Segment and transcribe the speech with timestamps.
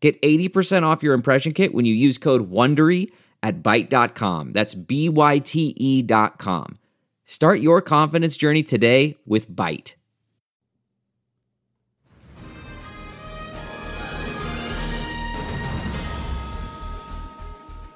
[0.00, 3.10] Get 80% off your impression kit when you use code WONDERY
[3.42, 4.52] at Byte.com.
[4.52, 6.78] That's B-Y-T-E dot com.
[7.24, 9.94] Start your confidence journey today with Byte.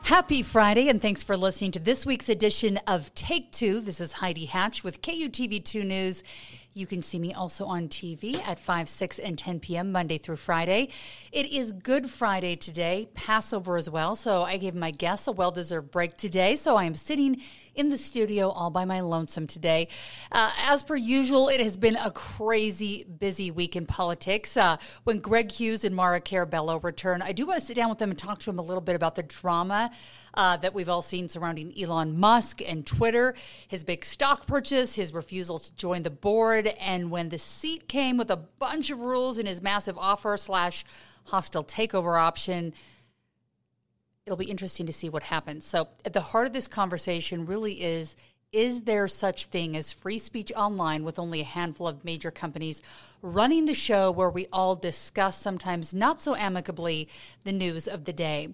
[0.02, 3.80] Happy Friday, and thanks for listening to this week's edition of Take Two.
[3.80, 6.22] This is Heidi Hatch with KUTV2 News.
[6.74, 9.92] You can see me also on TV at 5, 6, and 10 p.m.
[9.92, 10.88] Monday through Friday.
[11.30, 14.16] It is Good Friday today, Passover as well.
[14.16, 16.56] So I gave my guests a well deserved break today.
[16.56, 17.42] So I am sitting
[17.74, 19.88] in the studio all by my lonesome today.
[20.30, 24.56] Uh, as per usual, it has been a crazy busy week in politics.
[24.56, 27.98] Uh, when Greg Hughes and Maura Carabello return, I do want to sit down with
[27.98, 29.90] them and talk to them a little bit about the drama
[30.34, 33.34] uh, that we've all seen surrounding Elon Musk and Twitter,
[33.68, 38.16] his big stock purchase, his refusal to join the board, and when the seat came
[38.16, 40.84] with a bunch of rules in his massive offer slash
[41.24, 42.74] hostile takeover option.
[44.26, 45.64] It'll be interesting to see what happens.
[45.64, 48.16] So, at the heart of this conversation really is
[48.52, 52.82] is there such thing as free speech online with only a handful of major companies
[53.22, 57.08] running the show where we all discuss sometimes not so amicably
[57.44, 58.48] the news of the day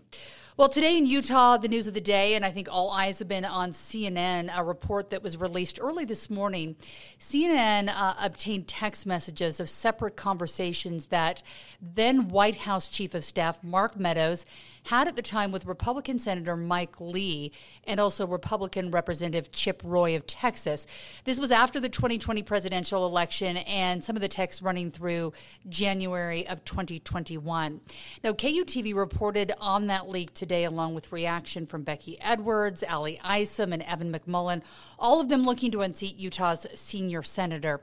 [0.58, 3.28] well, today in Utah, the news of the day, and I think all eyes have
[3.28, 6.74] been on CNN, a report that was released early this morning.
[7.20, 11.44] CNN uh, obtained text messages of separate conversations that
[11.80, 14.44] then White House Chief of Staff Mark Meadows
[14.86, 17.52] had at the time with Republican Senator Mike Lee
[17.84, 20.88] and also Republican Representative Chip Roy of Texas.
[21.24, 24.28] This was after the 2020 presidential election and some of the
[24.62, 25.32] running through
[25.68, 27.80] January of 2021.
[28.22, 33.72] Now, KUTV reported on that leak today, along with reaction from Becky Edwards, Ali Isom,
[33.72, 34.62] and Evan McMullin,
[34.98, 37.80] all of them looking to unseat Utah's senior senator.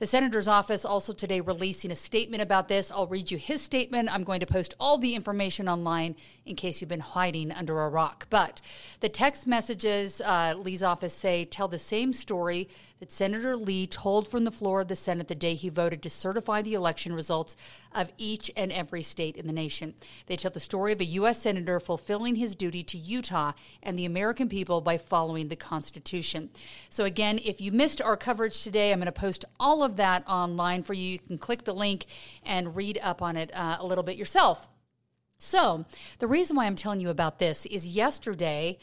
[0.00, 2.90] The senator's office also today releasing a statement about this.
[2.90, 4.12] I'll read you his statement.
[4.12, 7.88] I'm going to post all the information online in case you've been hiding under a
[7.88, 8.26] rock.
[8.28, 8.60] But
[9.00, 12.68] the text messages uh, Lee's office say tell the same story
[13.04, 16.08] that Senator Lee told from the floor of the Senate the day he voted to
[16.08, 17.54] certify the election results
[17.94, 19.92] of each and every state in the nation.
[20.24, 21.42] They tell the story of a U.S.
[21.42, 26.48] Senator fulfilling his duty to Utah and the American people by following the Constitution.
[26.88, 30.26] So, again, if you missed our coverage today, I'm going to post all of that
[30.26, 31.10] online for you.
[31.10, 32.06] You can click the link
[32.42, 34.66] and read up on it uh, a little bit yourself.
[35.36, 35.84] So,
[36.20, 38.78] the reason why I'm telling you about this is yesterday,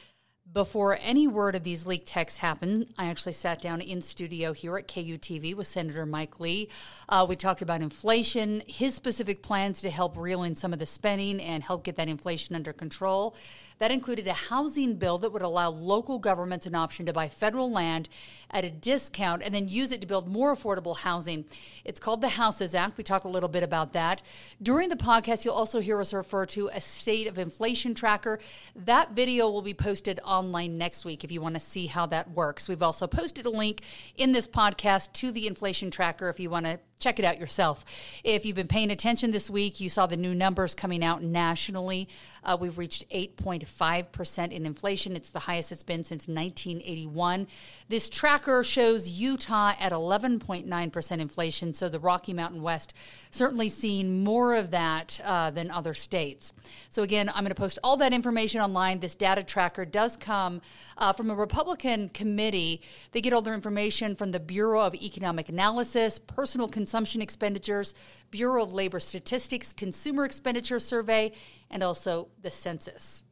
[0.53, 4.77] before any word of these leaked texts happened, I actually sat down in studio here
[4.77, 6.67] at KUTV with Senator Mike Lee.
[7.07, 10.85] Uh, we talked about inflation, his specific plans to help reel in some of the
[10.85, 13.35] spending and help get that inflation under control.
[13.81, 17.71] That included a housing bill that would allow local governments an option to buy federal
[17.71, 18.09] land
[18.51, 21.45] at a discount and then use it to build more affordable housing.
[21.83, 22.95] It's called the Houses Act.
[22.95, 24.21] We talk a little bit about that.
[24.61, 28.37] During the podcast, you'll also hear us refer to a state of inflation tracker.
[28.75, 32.29] That video will be posted online next week if you want to see how that
[32.29, 32.69] works.
[32.69, 33.81] We've also posted a link
[34.15, 37.83] in this podcast to the inflation tracker if you want to check it out yourself.
[38.23, 42.07] If you've been paying attention this week, you saw the new numbers coming out nationally.
[42.43, 45.15] Uh, we've reached 8.5% in inflation.
[45.15, 47.47] It's the highest it's been since 1981.
[47.89, 52.93] This tracker shows Utah at 11.9% inflation, so the Rocky Mountain West
[53.31, 56.53] certainly seeing more of that uh, than other states.
[56.89, 58.99] So, again, I'm going to post all that information online.
[58.99, 60.61] This data tracker does come
[60.97, 62.81] uh, from a Republican committee.
[63.11, 67.95] They get all their information from the Bureau of Economic Analysis, personal consumption expenditures,
[68.31, 71.31] Bureau of Labor Statistics, Consumer Expenditure Survey,
[71.69, 73.23] and also the census.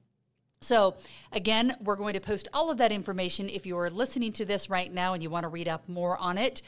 [0.62, 0.98] So,
[1.32, 4.70] again, we're going to post all of that information if you are listening to this
[4.70, 6.62] right now and you want to read up more on it.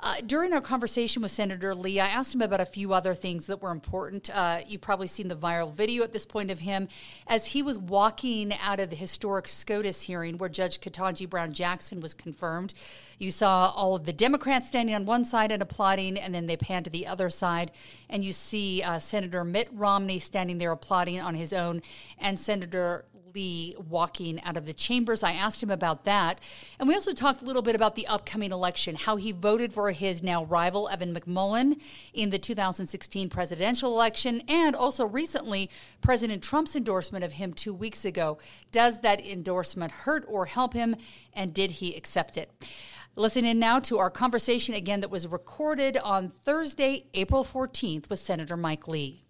[0.00, 3.46] Uh, during our conversation with Senator Lee, I asked him about a few other things
[3.46, 4.28] that were important.
[4.32, 6.88] Uh, you've probably seen the viral video at this point of him
[7.26, 12.00] as he was walking out of the historic SCOTUS hearing where Judge Ketanji Brown Jackson
[12.00, 12.74] was confirmed.
[13.18, 16.58] You saw all of the Democrats standing on one side and applauding, and then they
[16.58, 17.72] pan to the other side,
[18.10, 21.80] and you see uh, Senator Mitt Romney standing there applauding on his own,
[22.18, 23.06] and Senator
[23.38, 25.22] completely walking out of the chambers.
[25.22, 26.40] I asked him about that.
[26.78, 29.90] And we also talked a little bit about the upcoming election, how he voted for
[29.92, 31.80] his now rival, Evan McMullin,
[32.12, 35.70] in the 2016 presidential election, and also recently,
[36.00, 38.38] President Trump's endorsement of him two weeks ago.
[38.72, 40.96] Does that endorsement hurt or help him?
[41.32, 42.50] And did he accept it?
[43.14, 48.18] Listen in now to our conversation again that was recorded on Thursday, April 14th with
[48.18, 49.27] Senator Mike Lee.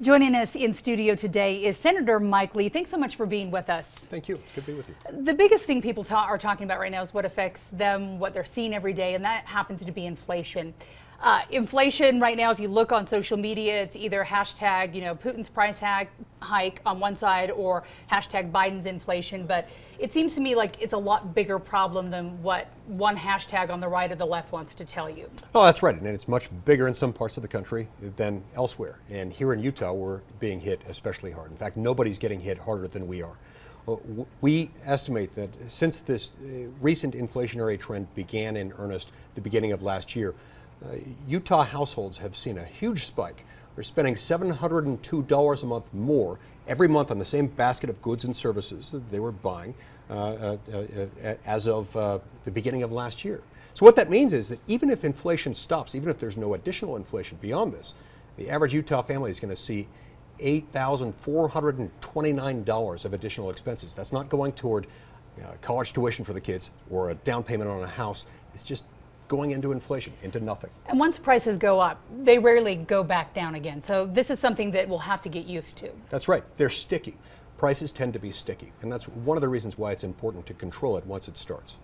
[0.00, 2.68] Joining us in studio today is Senator Mike Lee.
[2.68, 3.88] Thanks so much for being with us.
[4.08, 4.36] Thank you.
[4.36, 4.94] It's good to be with you.
[5.24, 8.32] The biggest thing people ta- are talking about right now is what affects them, what
[8.32, 10.72] they're seeing every day, and that happens to be inflation.
[11.20, 15.16] Uh, inflation right now, if you look on social media, it's either hashtag, you know,
[15.16, 19.44] Putin's price hike, hike on one side or hashtag Biden's inflation.
[19.44, 19.68] But
[19.98, 23.80] it seems to me like it's a lot bigger problem than what one hashtag on
[23.80, 25.28] the right or the left wants to tell you.
[25.56, 25.96] Oh, that's right.
[25.96, 29.00] And it's much bigger in some parts of the country than elsewhere.
[29.10, 31.50] And here in Utah, we're being hit especially hard.
[31.50, 33.36] In fact, nobody's getting hit harder than we are.
[33.88, 33.96] Uh,
[34.40, 39.82] we estimate that since this uh, recent inflationary trend began in earnest the beginning of
[39.82, 40.34] last year,
[40.84, 40.96] uh,
[41.26, 43.44] Utah households have seen a huge spike.
[43.74, 48.36] They're spending $702 a month more every month on the same basket of goods and
[48.36, 49.74] services that they were buying
[50.10, 50.76] uh, uh,
[51.24, 53.40] uh as of uh, the beginning of last year.
[53.74, 56.96] So, what that means is that even if inflation stops, even if there's no additional
[56.96, 57.94] inflation beyond this,
[58.36, 59.86] the average Utah family is going to see
[60.40, 63.94] $8,429 of additional expenses.
[63.94, 64.88] That's not going toward
[65.40, 68.26] uh, college tuition for the kids or a down payment on a house.
[68.54, 68.84] It's just
[69.28, 70.70] going into inflation, into nothing.
[70.86, 73.82] And once prices go up, they rarely go back down again.
[73.82, 75.90] So this is something that we'll have to get used to.
[76.08, 76.42] That's right.
[76.56, 77.16] They're sticky.
[77.58, 78.72] Prices tend to be sticky.
[78.82, 81.76] And that's one of the reasons why it's important to control it once it starts.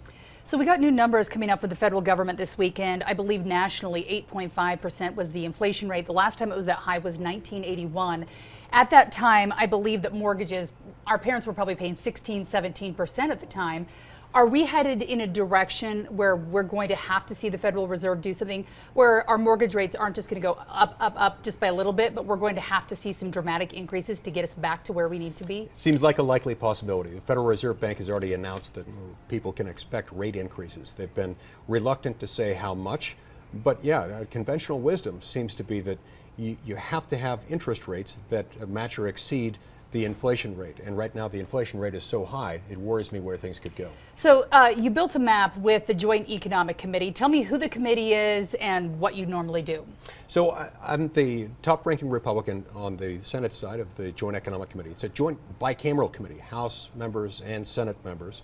[0.46, 3.02] So we got new numbers coming up for the federal government this weekend.
[3.04, 6.04] I believe nationally 8.5% was the inflation rate.
[6.04, 8.26] The last time it was that high was 1981.
[8.72, 10.74] At that time, I believe that mortgages,
[11.06, 13.86] our parents were probably paying 16, 17% at the time.
[14.34, 17.86] Are we headed in a direction where we're going to have to see the Federal
[17.86, 21.40] Reserve do something where our mortgage rates aren't just going to go up, up, up
[21.44, 24.20] just by a little bit, but we're going to have to see some dramatic increases
[24.22, 25.68] to get us back to where we need to be?
[25.72, 27.10] Seems like a likely possibility.
[27.10, 28.86] The Federal Reserve Bank has already announced that
[29.28, 30.94] people can expect rate increases.
[30.94, 31.36] They've been
[31.68, 33.16] reluctant to say how much,
[33.62, 35.98] but yeah, uh, conventional wisdom seems to be that
[36.38, 39.58] you, you have to have interest rates that match or exceed
[39.94, 40.76] the inflation rate.
[40.84, 43.76] And right now, the inflation rate is so high, it worries me where things could
[43.76, 43.88] go.
[44.16, 47.12] So, uh, you built a map with the Joint Economic Committee.
[47.12, 49.86] Tell me who the committee is and what you normally do.
[50.26, 54.90] So, I'm the top ranking Republican on the Senate side of the Joint Economic Committee.
[54.90, 58.42] It's a joint bicameral committee, House members and Senate members.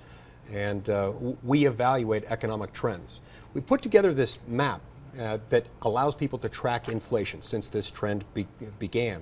[0.52, 1.12] And uh,
[1.43, 3.20] we evaluate economic trends.
[3.55, 4.82] We put together this map
[5.19, 8.47] uh, that allows people to track inflation since this trend be-
[8.79, 9.20] began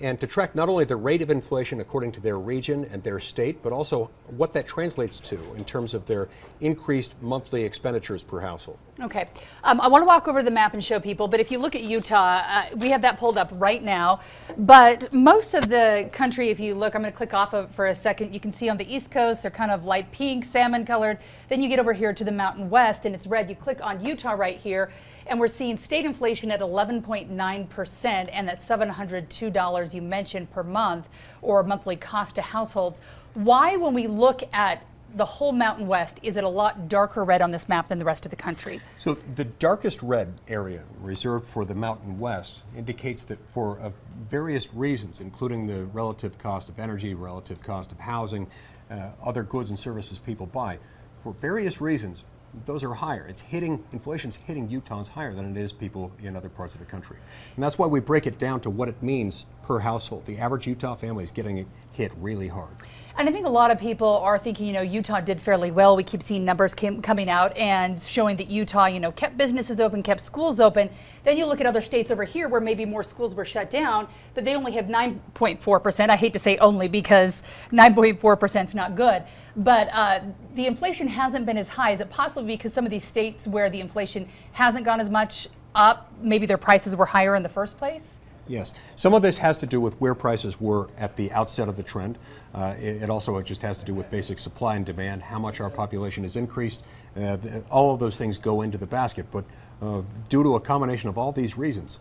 [0.00, 3.20] and to track not only the rate of inflation according to their region and their
[3.20, 6.28] state, but also what that translates to in terms of their
[6.60, 8.78] increased monthly expenditures per household.
[9.00, 9.28] Okay.
[9.62, 11.76] Um, I want to walk over the map and show people, but if you look
[11.76, 14.20] at Utah, uh, we have that pulled up right now.
[14.58, 17.88] But most of the country, if you look, I'm going to click off of for
[17.88, 20.84] a second, you can see on the East Coast, they're kind of light pink, salmon
[20.84, 21.18] colored.
[21.48, 23.48] Then you get over here to the Mountain West and it's red.
[23.48, 24.90] You click on Utah right here,
[25.28, 31.08] and we're seeing state inflation at 11.9%, and that $702 you mentioned per month
[31.40, 33.00] or monthly cost to households.
[33.34, 34.84] Why, when we look at
[35.18, 38.04] the whole Mountain West, is it a lot darker red on this map than the
[38.04, 38.80] rest of the country?
[38.96, 43.90] So the darkest red area reserved for the Mountain West indicates that for uh,
[44.30, 48.46] various reasons, including the relative cost of energy, relative cost of housing,
[48.90, 50.78] uh, other goods and services people buy,
[51.20, 52.22] for various reasons,
[52.64, 53.26] those are higher.
[53.28, 56.86] It's hitting, inflation's hitting Utahns higher than it is people in other parts of the
[56.86, 57.18] country.
[57.56, 60.24] And that's why we break it down to what it means per household.
[60.24, 62.70] The average Utah family is getting hit really hard.
[63.18, 65.96] And I think a lot of people are thinking, you know, Utah did fairly well.
[65.96, 69.80] We keep seeing numbers came, coming out and showing that Utah, you know, kept businesses
[69.80, 70.88] open, kept schools open.
[71.24, 74.06] Then you look at other states over here where maybe more schools were shut down,
[74.34, 76.10] but they only have 9.4%.
[76.10, 79.24] I hate to say only because 9.4% is not good.
[79.56, 80.20] But uh,
[80.54, 81.90] the inflation hasn't been as high.
[81.90, 85.48] Is it possibly because some of these states where the inflation hasn't gone as much
[85.74, 88.20] up, maybe their prices were higher in the first place?
[88.48, 88.72] Yes.
[88.96, 91.82] Some of this has to do with where prices were at the outset of the
[91.82, 92.18] trend.
[92.54, 95.60] Uh, it, it, also just has to do with basic supply and demand, how much
[95.60, 96.82] our population has increased.
[97.16, 97.36] Uh,
[97.70, 99.26] all of those things go into the basket.
[99.30, 99.44] But
[99.82, 101.98] uh, due to a combination of all these reasons,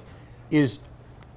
[0.52, 0.80] is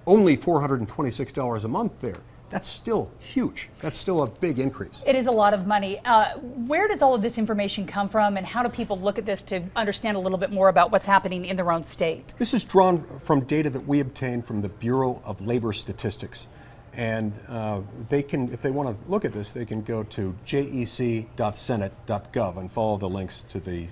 [0.07, 3.71] only $426 a month there, that's still huge.
[3.81, 5.03] That's still a big increase.
[5.07, 5.99] It is a lot of money.
[6.05, 9.26] Uh, where does all of this information come from, and how do people look at
[9.26, 12.35] this to understand a little bit more about what's happening in their own state?
[12.38, 16.47] This is drawn from data that we obtain from the Bureau of Labor Statistics.
[16.95, 20.35] And uh, they can, if they want to look at this, they can go to
[20.47, 23.88] jec.senate.gov and follow the links to the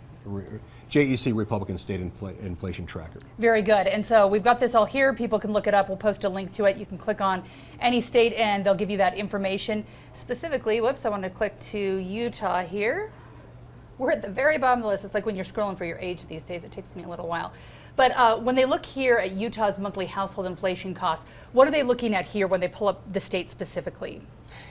[0.91, 3.21] JEC Republican State Infl- Inflation Tracker.
[3.39, 3.87] Very good.
[3.87, 5.13] And so we've got this all here.
[5.13, 5.89] People can look it up.
[5.89, 6.77] We'll post a link to it.
[6.77, 7.43] You can click on
[7.81, 9.85] any state and they'll give you that information.
[10.13, 13.11] Specifically, whoops, I want to click to Utah here.
[13.99, 15.05] We're at the very bottom of the list.
[15.05, 17.29] It's like when you're scrolling for your age these days, it takes me a little
[17.29, 17.53] while.
[17.97, 21.83] But uh, when they look here at Utah's monthly household inflation costs, what are they
[21.83, 24.21] looking at here when they pull up the state specifically?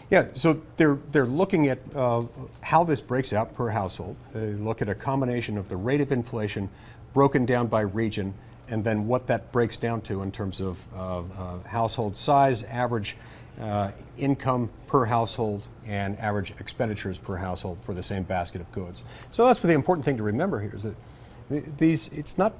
[0.09, 2.23] Yeah, so they're they're looking at uh,
[2.61, 4.15] how this breaks out per household.
[4.33, 6.69] They look at a combination of the rate of inflation
[7.13, 8.33] broken down by region,
[8.69, 13.15] and then what that breaks down to in terms of uh, household size, average
[13.59, 19.03] uh, income per household, and average expenditures per household for the same basket of goods.
[19.31, 22.53] So that's the important thing to remember here is that these it's not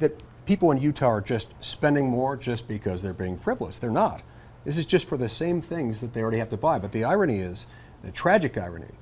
[0.00, 3.78] that people in Utah are just spending more just because they're being frivolous.
[3.78, 4.22] They're not.
[4.64, 6.78] This is just for the same things that they already have to buy.
[6.78, 7.66] But the irony is,
[8.02, 8.92] the tragic irony,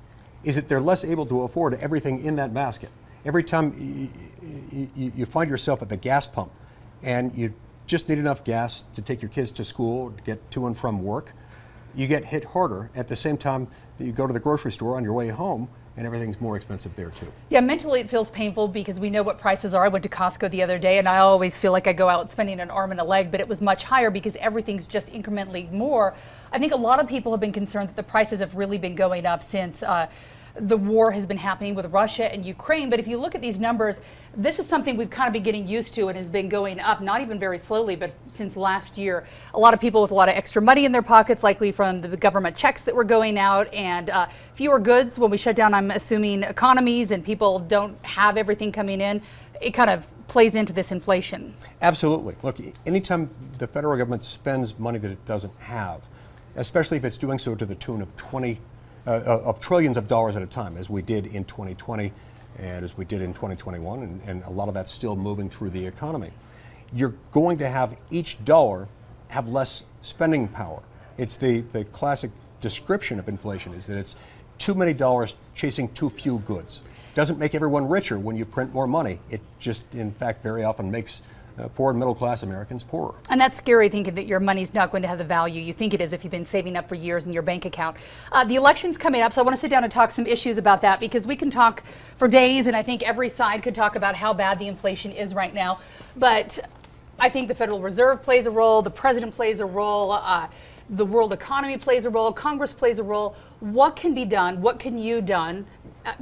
[0.43, 2.89] is that they're less able to afford everything in that basket.
[3.25, 3.73] Every time
[4.71, 6.51] you, you, you find yourself at the gas pump
[7.03, 7.53] and you
[7.87, 11.03] just need enough gas to take your kids to school, to get to and from
[11.03, 11.33] work,
[11.95, 14.95] you get hit harder at the same time that you go to the grocery store
[14.95, 15.67] on your way home
[15.99, 17.27] and everything's more expensive there too.
[17.49, 19.83] Yeah, mentally it feels painful because we know what prices are.
[19.83, 22.31] I went to Costco the other day and I always feel like I go out
[22.31, 25.69] spending an arm and a leg, but it was much higher because everything's just incrementally
[25.73, 26.15] more.
[26.53, 28.95] I think a lot of people have been concerned that the prices have really been
[28.95, 29.83] going up since.
[29.83, 30.07] Uh,
[30.59, 32.89] the war has been happening with Russia and Ukraine.
[32.89, 34.01] But if you look at these numbers,
[34.35, 37.01] this is something we've kind of been getting used to and has been going up,
[37.01, 39.25] not even very slowly, but since last year.
[39.53, 42.01] A lot of people with a lot of extra money in their pockets, likely from
[42.01, 45.17] the government checks that were going out, and uh, fewer goods.
[45.17, 49.21] When we shut down, I'm assuming economies and people don't have everything coming in.
[49.61, 51.53] It kind of plays into this inflation.
[51.81, 52.35] Absolutely.
[52.43, 56.07] Look, anytime the federal government spends money that it doesn't have,
[56.55, 58.59] especially if it's doing so to the tune of 20
[59.09, 62.11] uh, of trillions of dollars at a time, as we did in 2020
[62.57, 65.69] and as we did in 2021, and, and a lot of that's still moving through
[65.69, 66.29] the economy.
[66.93, 68.87] You're going to have each dollar
[69.29, 70.81] have less spending power.
[71.17, 74.15] It's the, the classic description of inflation is that it's
[74.57, 76.81] too many dollars chasing too few goods.
[77.13, 79.19] Doesn't make everyone richer when you print more money.
[79.29, 81.21] It just, in fact, very often makes
[81.59, 83.15] uh, poor and middle class Americans poorer.
[83.29, 85.93] And that's scary thinking that your money's not going to have the value you think
[85.93, 87.97] it is if you've been saving up for years in your bank account.
[88.31, 90.57] Uh, the election's coming up, so I want to sit down and talk some issues
[90.57, 91.83] about that because we can talk
[92.17, 95.33] for days, and I think every side could talk about how bad the inflation is
[95.33, 95.79] right now.
[96.15, 96.59] But
[97.19, 100.11] I think the Federal Reserve plays a role, the president plays a role.
[100.11, 100.47] Uh,
[100.91, 103.35] the world economy plays a role, Congress plays a role.
[103.59, 104.59] What can be done?
[104.61, 105.65] What can you done?
[106.05, 106.13] Uh,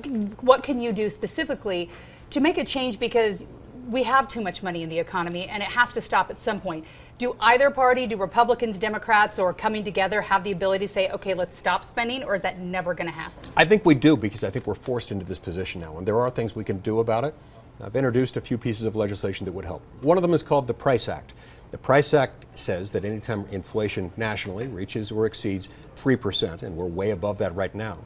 [0.42, 1.90] what can you do specifically
[2.32, 3.00] to make a change?
[3.00, 3.46] Because
[3.88, 6.60] we have too much money in the economy and it has to stop at some
[6.60, 6.86] point.
[7.18, 11.34] Do either party, do Republicans, Democrats, or coming together have the ability to say, okay,
[11.34, 13.50] let's stop spending, or is that never going to happen?
[13.56, 16.20] I think we do because I think we're forced into this position now, and there
[16.20, 17.34] are things we can do about it.
[17.82, 19.82] I've introduced a few pieces of legislation that would help.
[20.02, 21.34] One of them is called the Price Act.
[21.72, 27.12] The Price Act says that anytime inflation nationally reaches or exceeds 3%, and we're way
[27.12, 28.00] above that right now,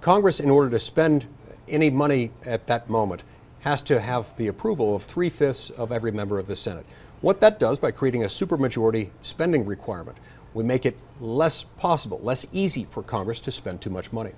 [0.00, 1.26] Congress, in order to spend
[1.66, 3.24] any money at that moment,
[3.60, 6.86] has to have the approval of three fifths of every member of the Senate.
[7.20, 10.16] What that does by creating a supermajority spending requirement,
[10.54, 14.32] we make it less possible, less easy for Congress to spend too much money.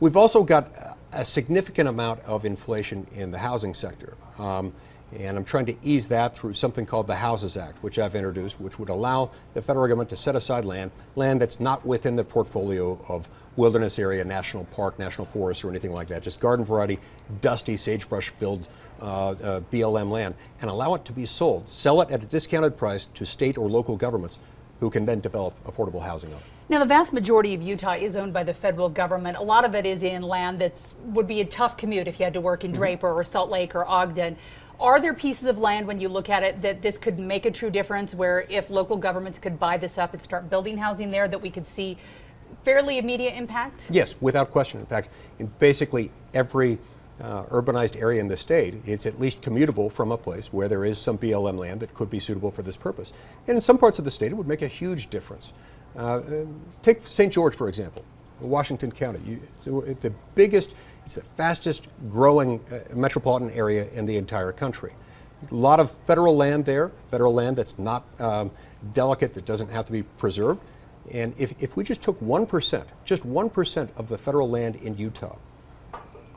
[0.00, 0.70] We've also got
[1.12, 4.16] a significant amount of inflation in the housing sector.
[4.38, 4.72] Um,
[5.18, 8.60] and I'm trying to ease that through something called the Houses Act, which I've introduced,
[8.60, 12.24] which would allow the federal government to set aside land, land that's not within the
[12.24, 16.98] portfolio of wilderness area, national park, national forest, or anything like that, just garden variety,
[17.40, 18.68] dusty, sagebrush filled
[19.00, 21.68] uh, uh, BLM land, and allow it to be sold.
[21.68, 24.38] Sell it at a discounted price to state or local governments
[24.78, 26.44] who can then develop affordable housing on it.
[26.70, 29.36] Now, the vast majority of Utah is owned by the federal government.
[29.36, 32.24] A lot of it is in land that would be a tough commute if you
[32.24, 32.80] had to work in mm-hmm.
[32.80, 34.36] Draper or Salt Lake or Ogden.
[34.80, 37.50] Are there pieces of land when you look at it that this could make a
[37.50, 41.28] true difference where if local governments could buy this up and start building housing there,
[41.28, 41.98] that we could see
[42.64, 43.88] fairly immediate impact?
[43.90, 44.80] Yes, without question.
[44.80, 46.78] In fact, in basically every
[47.20, 50.86] uh, urbanized area in the state, it's at least commutable from a place where there
[50.86, 53.12] is some BLM land that could be suitable for this purpose.
[53.46, 55.52] And in some parts of the state, it would make a huge difference.
[55.94, 56.22] Uh,
[56.80, 57.30] take St.
[57.30, 58.02] George, for example,
[58.40, 59.20] Washington County.
[59.26, 59.40] You,
[60.00, 60.74] the biggest,
[61.10, 64.92] it's the fastest growing uh, metropolitan area in the entire country.
[65.50, 68.52] A lot of federal land there, federal land that's not um,
[68.92, 70.62] delicate, that doesn't have to be preserved.
[71.10, 75.34] And if, if we just took 1%, just 1% of the federal land in Utah,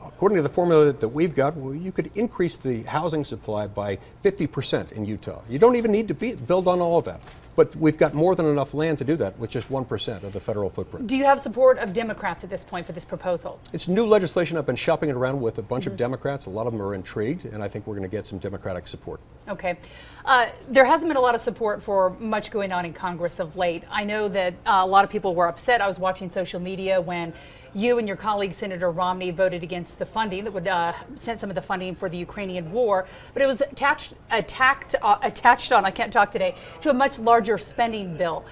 [0.04, 3.96] according to the formula that we've got, well, you could increase the housing supply by
[4.24, 5.40] 50% in Utah.
[5.48, 7.20] You don't even need to be, build on all of that.
[7.56, 10.40] But we've got more than enough land to do that with just 1% of the
[10.40, 11.06] federal footprint.
[11.06, 13.60] Do you have support of Democrats at this point for this proposal?
[13.72, 14.56] It's new legislation.
[14.56, 15.92] I've been shopping it around with a bunch mm-hmm.
[15.92, 16.46] of Democrats.
[16.46, 18.86] A lot of them are intrigued, and I think we're going to get some Democratic
[18.86, 19.20] support.
[19.48, 19.78] Okay.
[20.24, 23.56] Uh, there hasn't been a lot of support for much going on in Congress of
[23.56, 23.84] late.
[23.90, 25.80] I know that uh, a lot of people were upset.
[25.80, 27.34] I was watching social media when
[27.74, 31.50] you and your colleague Senator Romney voted against the funding that would uh, send some
[31.50, 35.84] of the funding for the Ukrainian war, but it was attached attacked uh, attached on
[35.84, 38.44] I can't talk today to a much larger spending bill.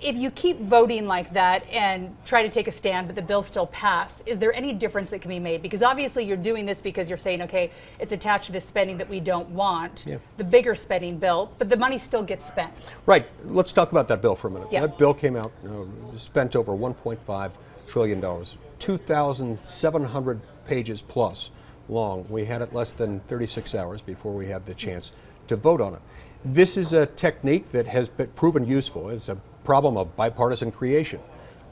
[0.00, 3.40] If you keep voting like that and try to take a stand, but the bill
[3.40, 5.62] still pass, is there any difference that can be made?
[5.62, 9.08] Because obviously you're doing this because you're saying, okay, it's attached to this spending that
[9.08, 10.16] we don't want, yeah.
[10.38, 12.96] the bigger spending bill, but the money still gets spent.
[13.06, 13.28] Right.
[13.44, 14.68] Let's talk about that bill for a minute.
[14.72, 14.80] Yeah.
[14.80, 15.84] That bill came out, uh,
[16.16, 21.50] spent over 1.5 trillion dollars, 2,700 pages plus
[21.88, 22.26] long.
[22.28, 25.12] We had it less than 36 hours before we had the chance
[25.48, 26.00] to vote on it.
[26.44, 29.10] This is a technique that has been proven useful.
[29.10, 31.20] It's a problem of bipartisan creation.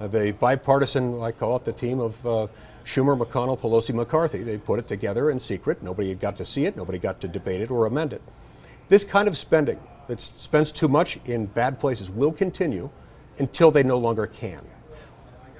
[0.01, 2.47] Uh, the bipartisan, I call it the team of uh,
[2.85, 4.43] Schumer, McConnell, Pelosi, McCarthy.
[4.43, 5.83] They put it together in secret.
[5.83, 6.77] Nobody got to see it.
[6.77, 8.23] Nobody got to debate it or amend it.
[8.89, 12.91] This kind of spending that spends too much in bad places will continue
[13.39, 14.65] until they no longer can.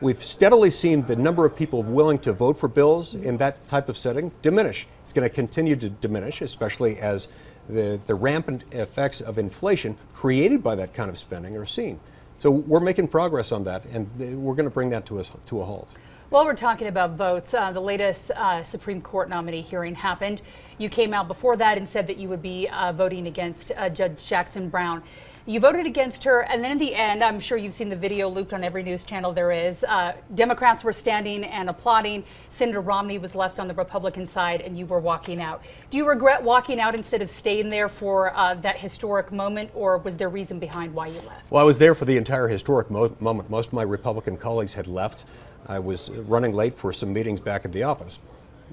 [0.03, 3.91] We've steadily seen the number of people willing to vote for bills in that type
[3.91, 4.87] of setting diminish.
[5.03, 7.29] It's going to continue to diminish, especially as
[7.69, 12.01] the, the rampant effects of inflation created by that kind of spending are seen.
[12.39, 14.09] So we're making progress on that, and
[14.43, 15.93] we're going to bring that to a, to a halt.
[16.31, 20.41] While we're talking about votes, uh, the latest uh, Supreme Court nominee hearing happened.
[20.79, 23.91] You came out before that and said that you would be uh, voting against uh,
[23.91, 25.03] Judge Jackson Brown.
[25.51, 28.29] You voted against her, and then in the end, I'm sure you've seen the video
[28.29, 29.83] looped on every news channel there is.
[29.83, 32.23] Uh, Democrats were standing and applauding.
[32.51, 35.65] Senator Romney was left on the Republican side, and you were walking out.
[35.91, 39.99] Do you regret walking out instead of staying there for uh, that historic moment, or
[39.99, 41.51] was there reason behind why you left?
[41.51, 43.51] Well, I was there for the entire historic mo- moment.
[43.51, 45.25] Most of my Republican colleagues had left.
[45.67, 48.21] I was running late for some meetings back at the office.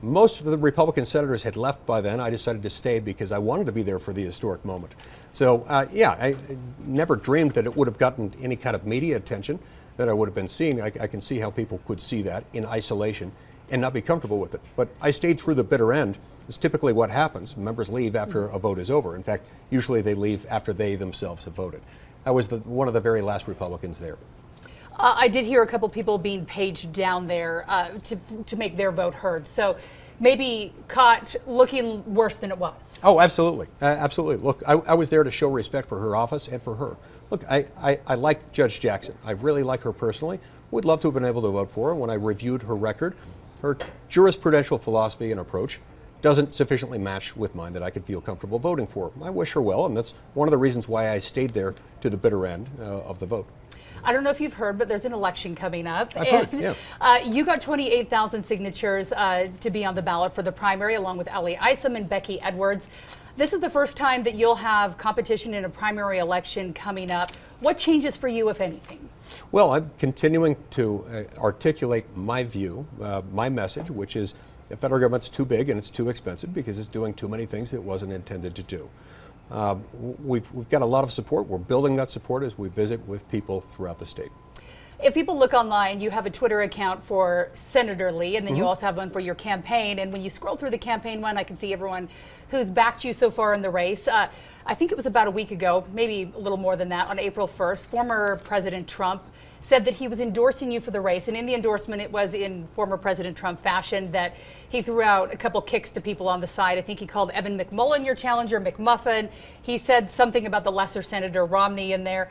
[0.02, 2.20] Most of the Republican senators had left by then.
[2.20, 4.94] I decided to stay because I wanted to be there for the historic moment.
[5.34, 6.36] So, uh, yeah, I
[6.86, 9.60] never dreamed that it would have gotten any kind of media attention
[9.98, 10.82] that I would have been seeing.
[10.82, 13.32] I, I, can see how people could see that in isolation
[13.72, 14.62] and not be comfortable with it.
[14.76, 16.18] But I stayed through the bitter end.
[16.48, 17.58] It's typically what happens.
[17.58, 19.16] Members leave after a vote is over.
[19.16, 21.82] In fact, usually they leave after they themselves have voted.
[22.26, 24.18] I was the, one of the very last Republicans there.
[24.98, 28.78] Uh, I did hear a couple people being paged down there uh, to, to make
[28.78, 29.46] their vote heard.
[29.46, 29.78] So
[30.20, 33.00] maybe caught looking worse than it was.
[33.04, 33.68] Oh, absolutely.
[33.82, 34.44] Uh, absolutely.
[34.44, 36.98] Look, I, I, was there to show respect for her office and for her.
[37.30, 39.16] Look, I, I, I like Judge Jackson.
[39.24, 40.40] I really like her personally.
[40.72, 41.96] Would love to have been able to vote for her.
[41.96, 43.16] When I reviewed her record,
[43.62, 43.78] her
[44.10, 45.80] jurisprudential philosophy and approach
[46.22, 49.12] doesn't sufficiently match with mine that I could feel comfortable voting for.
[49.22, 52.10] I wish her well, and that's one of the reasons why I stayed there to
[52.10, 53.48] the bitter end uh, of the vote.
[54.08, 56.16] I don't know if you've heard, but there's an election coming up.
[56.16, 56.74] I've and, yeah.
[57.02, 61.18] Uh, you got 28,000 signatures uh, to be on the ballot for the primary, along
[61.18, 62.88] with Ali Isom and Becky Edwards.
[63.36, 67.34] This is the first time that you'll have competition in a primary election coming up.
[67.60, 69.10] What changes for you, if anything?
[69.52, 74.36] Well, I'm continuing to uh, articulate my view, uh, my message, which is
[74.70, 77.74] the federal government's too big and it's too expensive because it's doing too many things
[77.74, 78.90] it wasn't intended to do.
[79.50, 79.76] Uh,
[80.24, 81.48] we've, we've got a lot of support.
[81.48, 84.32] We're building that support as we visit with people throughout the state.
[85.04, 88.64] If people look online, you have a Twitter account for Senator Lee, and then mm-hmm.
[88.64, 90.00] you also have one for your campaign.
[90.00, 92.10] And when you scroll through the campaign one, I can see everyone
[92.50, 94.08] who's backed you so far in the race.
[94.08, 94.28] Uh,
[94.66, 97.20] I think it was about a week ago, maybe a little more than that, on
[97.20, 99.22] April 1st, former President Trump
[99.62, 101.28] said that he was endorsing you for the race.
[101.28, 104.34] And in the endorsement, it was in former President Trump fashion that
[104.70, 106.78] he threw out a couple kicks to people on the side.
[106.78, 109.30] I think he called Evan McMullin your challenger, McMuffin.
[109.62, 112.30] He said something about the lesser Senator Romney in there.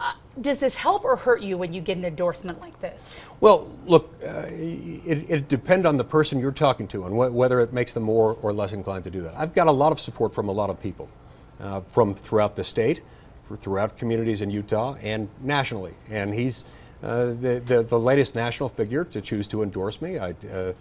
[0.00, 3.26] Uh, does this help or hurt you when you get an endorsement like this?
[3.40, 7.58] Well, look, uh, it, it depends on the person you're talking to and wh- whether
[7.58, 9.34] it makes them more or less inclined to do that.
[9.36, 11.08] I've got a lot of support from a lot of people,
[11.60, 13.02] uh, from throughout the state,
[13.56, 15.94] throughout communities in Utah, and nationally.
[16.10, 16.64] And he's
[17.02, 20.18] uh, the, the, the, latest national figure to choose to endorse me.
[20.18, 20.72] I, uh,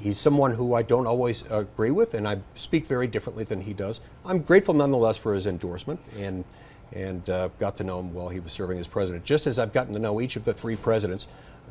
[0.00, 3.72] he's someone who I don't always agree with, and I speak very differently than he
[3.72, 4.00] does.
[4.24, 6.44] I'm grateful nonetheless for his endorsement, and
[6.92, 9.72] and uh, got to know him while he was serving as president, just as I've
[9.72, 11.26] gotten to know each of the three presidents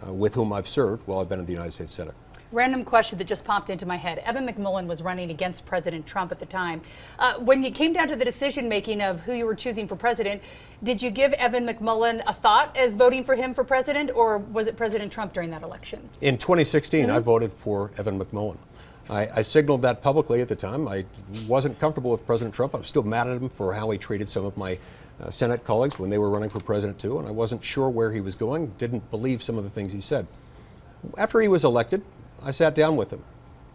[0.05, 2.13] uh, with whom I've served while I've been in the United States Senate.
[2.53, 4.19] Random question that just popped into my head.
[4.19, 6.81] Evan McMullin was running against President Trump at the time.
[7.19, 9.97] Uh, when you came down to the decision making of who you were choosing for
[9.97, 10.41] president,
[10.81, 14.67] did you give Evan McMullin a thought as voting for him for president, or was
[14.67, 16.07] it President Trump during that election?
[16.21, 17.11] In 2016, mm-hmm.
[17.11, 18.57] I voted for Evan McMullin.
[19.09, 20.87] I, I, signaled that publicly at the time.
[20.87, 21.05] I
[21.47, 22.75] wasn't comfortable with President Trump.
[22.75, 24.77] I was still mad at him for how he treated some of my
[25.21, 28.11] uh, Senate colleagues when they were running for president too, and I wasn't sure where
[28.11, 30.27] he was going, didn't believe some of the things he said.
[31.17, 32.03] After he was elected,
[32.43, 33.23] I sat down with him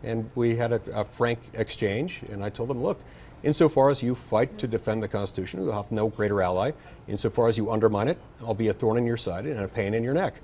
[0.03, 3.01] and we had a, a frank exchange, and I told him, look,
[3.43, 6.73] insofar as you fight to defend the Constitution, you'll have no greater ally.
[7.09, 9.95] Insofar as you undermine it, I'll be a thorn in your side and a pain
[9.95, 10.35] in your neck.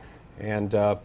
[0.40, 0.96] And uh,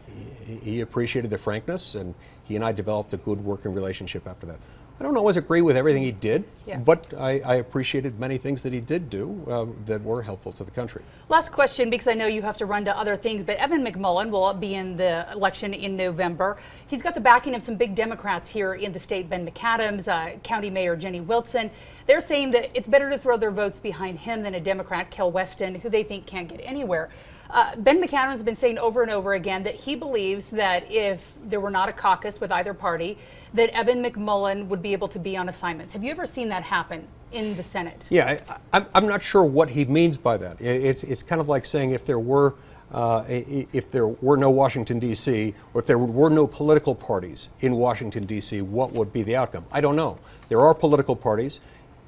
[0.46, 4.46] he, he appreciated the frankness, and he and I developed a good working relationship after
[4.46, 4.60] that.
[5.00, 6.78] I don't always agree with everything he did, yeah.
[6.78, 10.64] but I, I, appreciated many things that he did do uh, that were helpful to
[10.64, 11.02] the country.
[11.30, 14.30] Last question, because I know you have to run to other things, but Evan McMullin
[14.30, 16.58] will be in the election in November.
[16.88, 20.38] He's got the backing of some big Democrats here in the state Ben McAdams, uh,
[20.40, 21.72] County Mayor Jenny Wilson.
[22.06, 25.32] They're saying that it's better to throw their votes behind him than a Democrat, Kael
[25.32, 27.10] Weston, who they think can't get anywhere.
[27.54, 31.36] Uh, ben McAdams has been saying over and over again that he believes that if
[31.46, 33.16] there were not a caucus with either party,
[33.54, 35.94] that Evan McMullin would be able to be on assignments.
[35.94, 38.08] Have you ever seen that happen in the Senate?
[38.10, 38.40] Yeah,
[38.74, 40.60] I, am not sure what he means by that.
[40.60, 42.56] It's, it's kind of like saying if there were.
[42.92, 47.74] Uh, if there were no Washington, D.C., or if there were no political parties in
[47.74, 49.66] Washington, D.C., what would be the outcome?
[49.72, 50.20] I don't know.
[50.48, 51.60] There are political parties.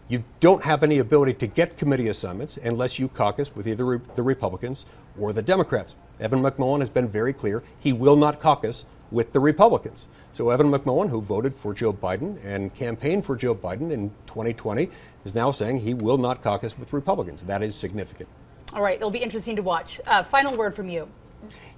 [0.08, 4.22] You don't have any ability to get committee assignments unless you caucus with either the
[4.22, 4.86] Republicans
[5.20, 5.96] or the Democrats.
[6.20, 10.08] Evan McMullin has been very clear he will not caucus with the Republicans.
[10.34, 14.90] So Evan McMullin, who voted for Joe Biden and campaigned for Joe Biden in 2020,
[15.26, 17.42] is now saying he will not caucus with Republicans.
[17.44, 18.30] That is significant.
[18.74, 20.00] All right, it'll be interesting to watch.
[20.06, 21.08] Uh, final word from you.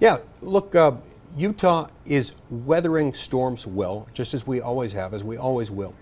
[0.00, 0.92] Yeah, look, uh,
[1.34, 5.94] Utah is weathering storms well, just as we always have, as we always will.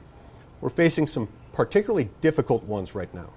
[0.60, 3.30] We're facing some particularly difficult ones right now.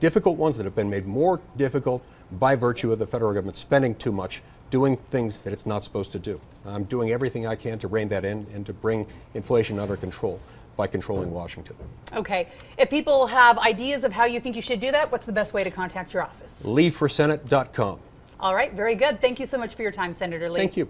[0.00, 3.94] Difficult ones that have been made more difficult by virtue of the federal government spending
[3.94, 6.40] too much, doing things that it's not supposed to do.
[6.64, 10.40] I'm doing everything I can to rein that in and to bring inflation under control
[10.76, 11.76] by controlling Washington.
[12.14, 12.48] Okay.
[12.78, 15.52] If people have ideas of how you think you should do that, what's the best
[15.52, 16.62] way to contact your office?
[16.64, 17.98] LeeForSenate.com.
[18.40, 19.20] All right, very good.
[19.20, 20.58] Thank you so much for your time, Senator Lee.
[20.58, 20.88] Thank you.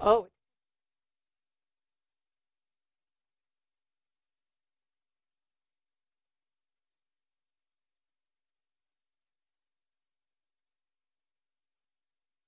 [0.00, 0.26] Oh.